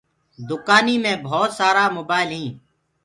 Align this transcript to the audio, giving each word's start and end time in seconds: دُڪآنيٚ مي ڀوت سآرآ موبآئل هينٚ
دُڪآنيٚ 0.49 1.01
مي 1.03 1.13
ڀوت 1.27 1.49
سآرآ 1.57 1.85
موبآئل 1.97 2.29
هينٚ 2.37 2.53